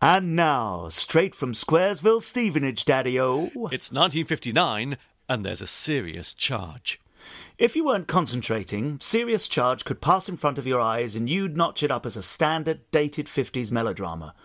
And 0.00 0.36
now, 0.36 0.88
straight 0.90 1.34
from 1.34 1.54
Squaresville, 1.54 2.22
Stevenage, 2.22 2.84
Daddy 2.84 3.18
O. 3.18 3.46
It's 3.72 3.90
1959, 3.90 4.96
and 5.28 5.44
there's 5.44 5.60
a 5.60 5.66
serious 5.66 6.34
charge. 6.34 7.00
If 7.58 7.74
you 7.74 7.84
weren't 7.84 8.06
concentrating, 8.06 8.98
serious 9.00 9.48
charge 9.48 9.84
could 9.84 10.00
pass 10.00 10.28
in 10.28 10.36
front 10.36 10.56
of 10.56 10.68
your 10.68 10.80
eyes 10.80 11.16
and 11.16 11.28
you'd 11.28 11.56
notch 11.56 11.82
it 11.82 11.90
up 11.90 12.06
as 12.06 12.16
a 12.16 12.22
standard, 12.22 12.88
dated 12.92 13.26
50s 13.26 13.72
melodrama. 13.72 14.36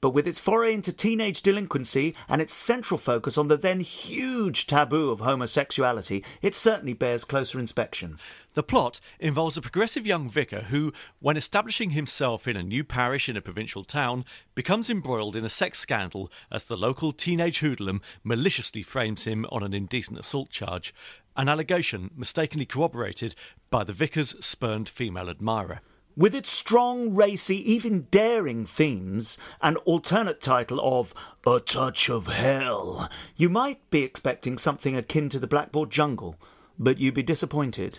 But 0.00 0.10
with 0.10 0.26
its 0.26 0.38
foray 0.38 0.74
into 0.74 0.92
teenage 0.92 1.42
delinquency 1.42 2.14
and 2.28 2.42
its 2.42 2.52
central 2.52 2.98
focus 2.98 3.38
on 3.38 3.48
the 3.48 3.56
then 3.56 3.80
huge 3.80 4.66
taboo 4.66 5.10
of 5.10 5.20
homosexuality, 5.20 6.22
it 6.42 6.54
certainly 6.54 6.92
bears 6.92 7.24
closer 7.24 7.58
inspection. 7.58 8.18
The 8.54 8.62
plot 8.62 9.00
involves 9.18 9.56
a 9.56 9.62
progressive 9.62 10.06
young 10.06 10.28
vicar 10.28 10.62
who, 10.62 10.92
when 11.18 11.36
establishing 11.36 11.90
himself 11.90 12.46
in 12.46 12.56
a 12.56 12.62
new 12.62 12.84
parish 12.84 13.28
in 13.28 13.36
a 13.36 13.42
provincial 13.42 13.84
town, 13.84 14.24
becomes 14.54 14.90
embroiled 14.90 15.36
in 15.36 15.44
a 15.44 15.50
sex 15.50 15.78
scandal 15.78 16.30
as 16.52 16.66
the 16.66 16.76
local 16.76 17.12
teenage 17.12 17.60
hoodlum 17.60 18.02
maliciously 18.22 18.82
frames 18.82 19.24
him 19.24 19.46
on 19.50 19.62
an 19.62 19.72
indecent 19.72 20.18
assault 20.18 20.50
charge, 20.50 20.94
an 21.36 21.48
allegation 21.48 22.10
mistakenly 22.14 22.66
corroborated 22.66 23.34
by 23.70 23.82
the 23.82 23.92
vicar's 23.92 24.36
spurned 24.44 24.88
female 24.88 25.30
admirer. 25.30 25.80
With 26.18 26.34
its 26.34 26.50
strong, 26.50 27.14
racy, 27.14 27.58
even 27.70 28.06
daring 28.10 28.64
themes 28.64 29.36
and 29.60 29.76
alternate 29.84 30.40
title 30.40 30.80
of 30.82 31.12
A 31.46 31.60
Touch 31.60 32.08
of 32.08 32.28
Hell, 32.28 33.10
you 33.36 33.50
might 33.50 33.90
be 33.90 34.02
expecting 34.02 34.56
something 34.56 34.96
akin 34.96 35.28
to 35.28 35.38
the 35.38 35.46
Blackboard 35.46 35.90
Jungle, 35.90 36.36
but 36.78 36.98
you'd 36.98 37.12
be 37.12 37.22
disappointed. 37.22 37.98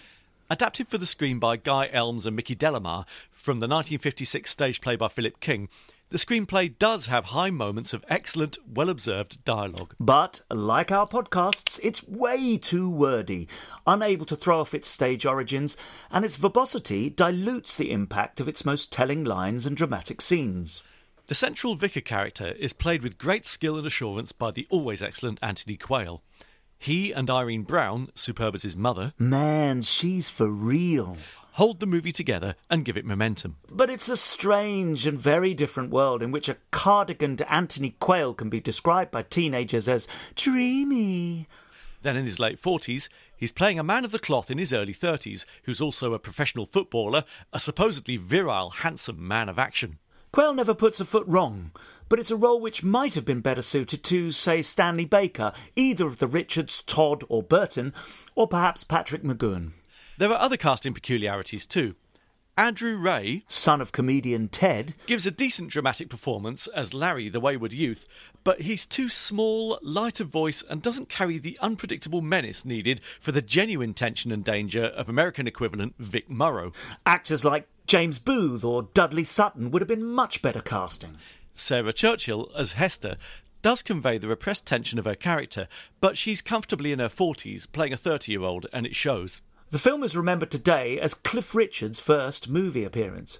Adapted 0.49 0.87
for 0.87 0.97
the 0.97 1.05
screen 1.05 1.39
by 1.39 1.57
Guy 1.57 1.89
Elmes 1.91 2.25
and 2.25 2.33
Mickey 2.33 2.55
Delamar 2.55 3.05
from 3.29 3.59
the 3.59 3.67
1956 3.67 4.49
stage 4.49 4.79
play 4.79 4.95
by 4.95 5.09
Philip 5.09 5.41
King, 5.41 5.67
the 6.09 6.17
screenplay 6.17 6.73
does 6.79 7.07
have 7.07 7.25
high 7.25 7.49
moments 7.49 7.93
of 7.93 8.05
excellent, 8.07 8.57
well 8.65 8.89
observed 8.89 9.43
dialogue. 9.43 9.93
But, 9.99 10.39
like 10.49 10.89
our 10.89 11.05
podcasts, 11.05 11.81
it's 11.83 12.07
way 12.07 12.57
too 12.57 12.89
wordy, 12.89 13.49
unable 13.85 14.25
to 14.27 14.37
throw 14.37 14.61
off 14.61 14.73
its 14.73 14.87
stage 14.87 15.25
origins, 15.25 15.75
and 16.09 16.23
its 16.23 16.37
verbosity 16.37 17.09
dilutes 17.09 17.75
the 17.75 17.91
impact 17.91 18.39
of 18.39 18.47
its 18.47 18.63
most 18.63 18.89
telling 18.89 19.25
lines 19.25 19.65
and 19.65 19.75
dramatic 19.75 20.21
scenes. 20.21 20.81
The 21.25 21.35
central 21.35 21.75
vicar 21.75 21.99
character 21.99 22.53
is 22.53 22.71
played 22.71 23.03
with 23.03 23.17
great 23.17 23.45
skill 23.45 23.77
and 23.77 23.85
assurance 23.85 24.31
by 24.31 24.51
the 24.51 24.65
always 24.69 25.01
excellent 25.01 25.39
Anthony 25.41 25.75
Quayle. 25.75 26.23
He 26.79 27.11
and 27.11 27.29
Irene 27.29 27.63
Browne, 27.63 28.09
superb 28.15 28.55
as 28.55 28.63
his 28.63 28.77
mother, 28.77 29.13
Man, 29.17 29.81
she's 29.81 30.29
for 30.29 30.47
real. 30.49 31.17
hold 31.53 31.79
the 31.79 31.87
movie 31.87 32.11
together 32.11 32.55
and 32.69 32.85
give 32.85 32.95
it 32.97 33.05
momentum. 33.05 33.57
But 33.69 33.89
it's 33.89 34.09
a 34.09 34.17
strange 34.17 35.05
and 35.07 35.17
very 35.19 35.53
different 35.55 35.89
world 35.89 36.21
in 36.21 36.31
which 36.31 36.47
a 36.49 36.57
cardiganed 36.71 37.41
Anthony 37.49 37.95
Quayle 37.99 38.33
can 38.35 38.49
be 38.49 38.59
described 38.59 39.09
by 39.11 39.23
teenagers 39.23 39.87
as 39.89 40.07
dreamy. 40.35 41.47
Then 42.03 42.15
in 42.15 42.25
his 42.25 42.39
late 42.39 42.61
40s, 42.61 43.09
he's 43.35 43.51
playing 43.51 43.79
a 43.79 43.83
man 43.83 44.05
of 44.05 44.11
the 44.11 44.19
cloth 44.19 44.51
in 44.51 44.59
his 44.59 44.71
early 44.71 44.93
30s 44.93 45.45
who's 45.63 45.81
also 45.81 46.13
a 46.13 46.19
professional 46.19 46.67
footballer, 46.67 47.23
a 47.51 47.59
supposedly 47.59 48.17
virile, 48.17 48.69
handsome 48.69 49.27
man 49.27 49.49
of 49.49 49.57
action. 49.57 49.97
Quayle 50.31 50.53
never 50.53 50.75
puts 50.75 50.99
a 50.99 51.05
foot 51.05 51.25
wrong, 51.25 51.71
but 52.09 52.19
it's 52.19 52.31
a 52.31 52.35
role 52.35 52.59
which 52.59 52.83
might 52.83 53.15
have 53.15 53.25
been 53.25 53.41
better 53.41 53.61
suited 53.61 54.03
to, 54.05 54.31
say, 54.31 54.61
Stanley 54.61 55.05
Baker, 55.05 55.51
either 55.75 56.05
of 56.05 56.19
the 56.19 56.27
Richards, 56.27 56.81
Todd, 56.81 57.23
or 57.29 57.43
Burton, 57.43 57.93
or 58.35 58.47
perhaps 58.47 58.83
Patrick 58.83 59.23
McGoohan. 59.23 59.71
There 60.17 60.31
are 60.31 60.39
other 60.39 60.57
casting 60.57 60.93
peculiarities 60.93 61.65
too. 61.65 61.95
Andrew 62.57 62.97
Ray 62.97 63.43
Son 63.47 63.81
of 63.81 63.91
comedian 63.91 64.47
Ted, 64.47 64.95
gives 65.05 65.27
a 65.27 65.31
decent 65.31 65.69
dramatic 65.69 66.09
performance 66.09 66.65
as 66.65 66.91
Larry 66.91 67.29
the 67.29 67.39
Wayward 67.39 67.71
Youth, 67.71 68.07
but 68.43 68.61
he's 68.61 68.87
too 68.87 69.09
small, 69.09 69.77
light 69.83 70.19
of 70.19 70.29
voice, 70.29 70.63
and 70.67 70.81
doesn't 70.81 71.07
carry 71.07 71.37
the 71.37 71.55
unpredictable 71.61 72.23
menace 72.23 72.65
needed 72.65 72.99
for 73.19 73.31
the 73.31 73.43
genuine 73.43 73.93
tension 73.93 74.31
and 74.31 74.43
danger 74.43 74.85
of 74.85 75.07
American 75.07 75.45
equivalent 75.45 75.93
Vic 75.99 76.31
Morrow. 76.31 76.71
actors 77.05 77.45
like 77.45 77.67
James 77.85 78.17
Booth 78.17 78.63
or 78.63 78.89
Dudley 78.95 79.23
Sutton 79.23 79.69
would 79.69 79.83
have 79.83 79.87
been 79.87 80.03
much 80.03 80.41
better 80.41 80.61
casting. 80.61 81.17
Sarah 81.57 81.91
Churchill 81.91 82.51
as 82.55 82.73
Hester 82.73 83.17
does 83.63 83.81
convey 83.81 84.17
the 84.19 84.27
repressed 84.27 84.67
tension 84.67 84.99
of 84.99 85.05
her 85.05 85.15
character, 85.15 85.67
but 85.99 86.17
she's 86.17 86.41
comfortably 86.41 86.91
in 86.91 86.99
her 86.99 87.09
40s, 87.09 87.69
playing 87.71 87.93
a 87.93 87.97
30 87.97 88.31
year 88.31 88.41
old, 88.41 88.67
and 88.71 88.85
it 88.85 88.95
shows. 88.95 89.41
The 89.71 89.79
film 89.79 90.03
is 90.03 90.15
remembered 90.15 90.51
today 90.51 90.99
as 90.99 91.13
Cliff 91.13 91.55
Richard's 91.55 91.99
first 91.99 92.47
movie 92.47 92.83
appearance, 92.83 93.39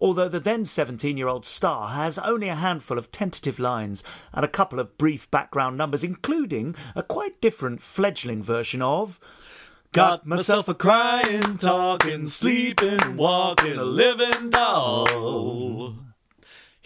although 0.00 0.28
the 0.28 0.40
then 0.40 0.64
17 0.64 1.16
year 1.16 1.26
old 1.26 1.44
star 1.44 1.88
has 1.88 2.18
only 2.20 2.48
a 2.48 2.54
handful 2.54 2.98
of 2.98 3.10
tentative 3.10 3.58
lines 3.58 4.04
and 4.32 4.44
a 4.44 4.48
couple 4.48 4.78
of 4.78 4.96
brief 4.96 5.30
background 5.30 5.76
numbers, 5.76 6.04
including 6.04 6.76
a 6.94 7.02
quite 7.02 7.40
different 7.40 7.82
fledgling 7.82 8.42
version 8.42 8.80
of. 8.80 9.18
Got 9.92 10.26
myself 10.26 10.68
a 10.68 10.74
crying, 10.74 11.56
talking, 11.58 12.26
sleeping, 12.26 13.16
walking, 13.16 13.76
a 13.76 13.84
living 13.84 14.50
doll. 14.50 15.15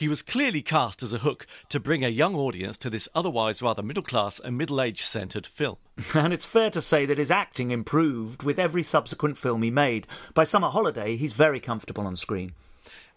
He 0.01 0.09
was 0.09 0.23
clearly 0.23 0.63
cast 0.63 1.03
as 1.03 1.13
a 1.13 1.19
hook 1.19 1.47
to 1.69 1.79
bring 1.79 2.07
a 2.07 2.09
young 2.09 2.35
audience 2.35 2.79
to 2.79 2.89
this 2.89 3.07
otherwise 3.15 3.61
rather 3.61 3.83
middle 3.83 4.03
class 4.03 4.41
and 4.41 4.57
middle 4.57 4.81
age 4.81 5.05
centred 5.05 5.47
film. 5.47 5.77
And 6.15 6.33
it's 6.33 6.47
fair 6.47 6.71
to 6.71 6.81
say 6.81 7.05
that 7.05 7.19
his 7.19 7.31
acting 7.31 7.71
improved 7.71 8.43
with 8.43 8.59
every 8.59 8.83
subsequent 8.83 9.37
film 9.37 9.63
he 9.63 9.71
made. 9.71 10.07
By 10.33 10.45
Summer 10.45 10.71
Holiday, 10.71 11.17
he's 11.17 11.35
very 11.35 11.61
comfortable 11.61 12.07
on 12.07 12.17
screen. 12.17 12.55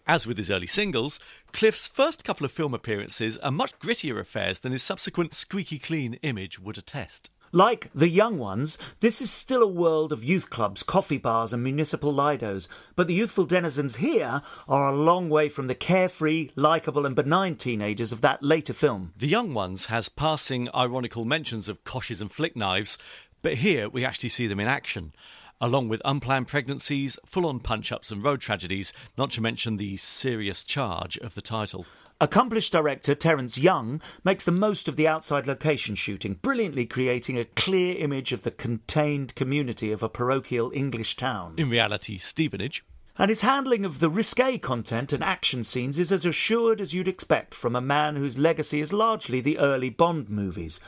As 0.06 0.26
with 0.26 0.36
his 0.36 0.50
early 0.50 0.66
singles, 0.66 1.18
Cliff's 1.54 1.86
first 1.86 2.22
couple 2.22 2.44
of 2.44 2.52
film 2.52 2.74
appearances 2.74 3.38
are 3.38 3.50
much 3.50 3.78
grittier 3.78 4.20
affairs 4.20 4.60
than 4.60 4.72
his 4.72 4.82
subsequent 4.82 5.32
squeaky 5.32 5.78
clean 5.78 6.18
image 6.20 6.60
would 6.60 6.76
attest. 6.76 7.30
Like 7.54 7.88
The 7.94 8.08
Young 8.08 8.38
Ones, 8.38 8.78
this 8.98 9.20
is 9.20 9.30
still 9.30 9.62
a 9.62 9.68
world 9.68 10.12
of 10.12 10.24
youth 10.24 10.50
clubs, 10.50 10.82
coffee 10.82 11.18
bars, 11.18 11.52
and 11.52 11.62
municipal 11.62 12.12
lidos, 12.12 12.66
but 12.96 13.06
the 13.06 13.14
youthful 13.14 13.46
denizens 13.46 13.98
here 13.98 14.42
are 14.66 14.88
a 14.88 14.96
long 14.96 15.30
way 15.30 15.48
from 15.48 15.68
the 15.68 15.74
carefree, 15.76 16.50
likeable, 16.56 17.06
and 17.06 17.14
benign 17.14 17.54
teenagers 17.54 18.10
of 18.10 18.22
that 18.22 18.42
later 18.42 18.72
film. 18.72 19.12
The 19.16 19.28
Young 19.28 19.54
Ones 19.54 19.86
has 19.86 20.08
passing 20.08 20.68
ironical 20.74 21.24
mentions 21.24 21.68
of 21.68 21.84
coshes 21.84 22.20
and 22.20 22.32
flick 22.32 22.56
knives, 22.56 22.98
but 23.40 23.58
here 23.58 23.88
we 23.88 24.04
actually 24.04 24.30
see 24.30 24.48
them 24.48 24.58
in 24.58 24.66
action, 24.66 25.12
along 25.60 25.88
with 25.88 26.02
unplanned 26.04 26.48
pregnancies, 26.48 27.20
full 27.24 27.46
on 27.46 27.60
punch 27.60 27.92
ups, 27.92 28.10
and 28.10 28.24
road 28.24 28.40
tragedies, 28.40 28.92
not 29.16 29.30
to 29.30 29.40
mention 29.40 29.76
the 29.76 29.96
serious 29.96 30.64
charge 30.64 31.18
of 31.18 31.36
the 31.36 31.40
title. 31.40 31.86
Accomplished 32.24 32.72
director 32.72 33.14
Terence 33.14 33.58
Young 33.58 34.00
makes 34.24 34.46
the 34.46 34.50
most 34.50 34.88
of 34.88 34.96
the 34.96 35.06
outside 35.06 35.46
location 35.46 35.94
shooting, 35.94 36.38
brilliantly 36.40 36.86
creating 36.86 37.38
a 37.38 37.44
clear 37.44 37.98
image 37.98 38.32
of 38.32 38.40
the 38.40 38.50
contained 38.50 39.34
community 39.34 39.92
of 39.92 40.02
a 40.02 40.08
parochial 40.08 40.72
English 40.74 41.16
town. 41.16 41.52
In 41.58 41.68
reality, 41.68 42.16
Stevenage. 42.16 42.82
And 43.18 43.28
his 43.28 43.42
handling 43.42 43.84
of 43.84 44.00
the 44.00 44.08
risque 44.08 44.56
content 44.56 45.12
and 45.12 45.22
action 45.22 45.64
scenes 45.64 45.98
is 45.98 46.10
as 46.10 46.24
assured 46.24 46.80
as 46.80 46.94
you'd 46.94 47.08
expect 47.08 47.52
from 47.52 47.76
a 47.76 47.82
man 47.82 48.16
whose 48.16 48.38
legacy 48.38 48.80
is 48.80 48.90
largely 48.90 49.42
the 49.42 49.58
early 49.58 49.90
Bond 49.90 50.30
movies. 50.30 50.80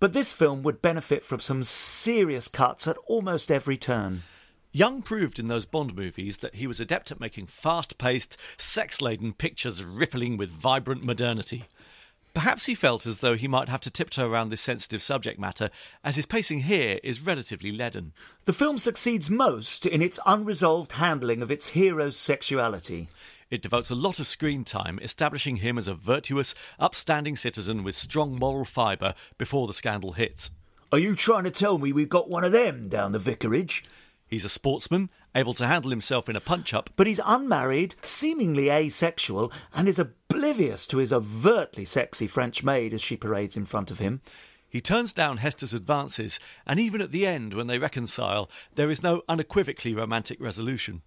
But 0.00 0.14
this 0.14 0.32
film 0.32 0.62
would 0.62 0.80
benefit 0.80 1.22
from 1.22 1.40
some 1.40 1.64
serious 1.64 2.48
cuts 2.48 2.88
at 2.88 2.96
almost 3.06 3.52
every 3.52 3.76
turn. 3.76 4.22
Young 4.74 5.02
proved 5.02 5.38
in 5.38 5.48
those 5.48 5.66
Bond 5.66 5.94
movies 5.94 6.38
that 6.38 6.54
he 6.54 6.66
was 6.66 6.80
adept 6.80 7.12
at 7.12 7.20
making 7.20 7.46
fast 7.46 7.98
paced, 7.98 8.38
sex 8.56 9.02
laden 9.02 9.34
pictures 9.34 9.84
rippling 9.84 10.38
with 10.38 10.48
vibrant 10.48 11.04
modernity. 11.04 11.66
Perhaps 12.32 12.64
he 12.64 12.74
felt 12.74 13.04
as 13.04 13.20
though 13.20 13.36
he 13.36 13.46
might 13.46 13.68
have 13.68 13.82
to 13.82 13.90
tiptoe 13.90 14.26
around 14.26 14.48
this 14.48 14.62
sensitive 14.62 15.02
subject 15.02 15.38
matter, 15.38 15.68
as 16.02 16.16
his 16.16 16.24
pacing 16.24 16.60
here 16.60 16.98
is 17.02 17.20
relatively 17.20 17.70
leaden. 17.70 18.14
The 18.46 18.54
film 18.54 18.78
succeeds 18.78 19.28
most 19.28 19.84
in 19.84 20.00
its 20.00 20.18
unresolved 20.24 20.92
handling 20.92 21.42
of 21.42 21.50
its 21.50 21.68
hero's 21.68 22.16
sexuality. 22.16 23.10
It 23.50 23.60
devotes 23.60 23.90
a 23.90 23.94
lot 23.94 24.18
of 24.18 24.26
screen 24.26 24.64
time 24.64 24.98
establishing 25.02 25.56
him 25.56 25.76
as 25.76 25.86
a 25.86 25.94
virtuous, 25.94 26.54
upstanding 26.78 27.36
citizen 27.36 27.84
with 27.84 27.94
strong 27.94 28.38
moral 28.38 28.64
fibre 28.64 29.14
before 29.36 29.66
the 29.66 29.74
scandal 29.74 30.12
hits. 30.12 30.50
Are 30.90 30.98
you 30.98 31.14
trying 31.14 31.44
to 31.44 31.50
tell 31.50 31.76
me 31.76 31.92
we've 31.92 32.08
got 32.08 32.30
one 32.30 32.44
of 32.44 32.52
them 32.52 32.88
down 32.88 33.12
the 33.12 33.18
vicarage? 33.18 33.84
He's 34.32 34.46
a 34.46 34.48
sportsman, 34.48 35.10
able 35.34 35.52
to 35.52 35.66
handle 35.66 35.90
himself 35.90 36.26
in 36.26 36.36
a 36.36 36.40
punch 36.40 36.72
up, 36.72 36.88
But 36.96 37.06
he's 37.06 37.20
unmarried, 37.22 37.96
seemingly 38.02 38.70
asexual, 38.70 39.52
and 39.74 39.86
is 39.86 39.98
oblivious 39.98 40.86
to 40.86 40.96
his 40.96 41.12
overtly 41.12 41.84
sexy 41.84 42.26
French 42.26 42.64
maid 42.64 42.94
as 42.94 43.02
she 43.02 43.14
parades 43.14 43.58
in 43.58 43.66
front 43.66 43.90
of 43.90 43.98
him. 43.98 44.22
He 44.70 44.80
turns 44.80 45.12
down 45.12 45.36
Hester's 45.36 45.74
advances, 45.74 46.40
and 46.66 46.80
even 46.80 47.02
at 47.02 47.12
the 47.12 47.26
end, 47.26 47.52
when 47.52 47.66
they 47.66 47.78
reconcile, 47.78 48.48
there 48.74 48.88
is 48.88 49.02
no 49.02 49.20
unequivocally 49.28 49.94
romantic 49.94 50.40
resolution. 50.40 51.02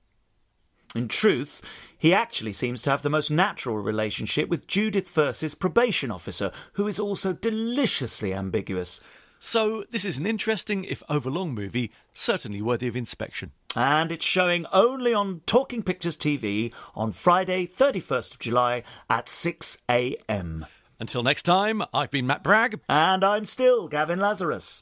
In 0.94 1.07
truth, 1.07 1.63
he 1.98 2.13
actually 2.13 2.54
seems 2.54 2.83
to 2.83 2.92
have 2.92 3.01
the 3.01 3.10
most 3.10 3.31
natural 3.31 3.80
relationship 3.80 4.50
with 4.50 4.68
Judith 4.68 5.10
Furse's 5.10 5.56
probation 5.56 6.12
officer, 6.12 6.51
who 6.74 6.86
is 6.86 7.00
also 7.00 7.33
deliciously 7.33 8.36
ambiguous. 8.36 9.01
So, 9.47 9.86
this 9.92 10.06
is 10.06 10.18
an 10.18 10.25
interesting, 10.25 10.86
if 10.86 11.03
overlong, 11.07 11.53
movie, 11.53 11.92
certainly 12.15 12.63
worthy 12.63 12.88
of 12.88 12.95
inspection. 12.95 13.51
And 13.75 14.12
it's 14.12 14.25
showing 14.25 14.65
only 14.74 15.13
on 15.13 15.42
Talking 15.45 15.83
Pictures 15.83 16.18
TV 16.18 16.74
on 16.95 17.12
Friday, 17.12 17.68
31st 17.68 18.31
of 18.31 18.39
July 18.39 18.81
at 19.07 19.30
6 19.30 19.83
a.m. 19.88 20.65
Until 21.00 21.21
next 21.21 21.44
time, 21.44 21.83
I've 21.94 22.09
been 22.09 22.25
Matt 22.25 22.42
Bragg. 22.44 22.80
And 22.89 23.24
I'm 23.24 23.45
still 23.45 23.88
Gavin 23.88 24.19
Lazarus. 24.19 24.81